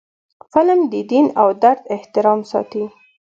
فلم 0.51 0.79
د 0.91 0.93
دین 1.11 1.25
او 1.41 1.47
دود 1.61 1.79
احترام 1.95 2.39
ساتي 2.51 2.83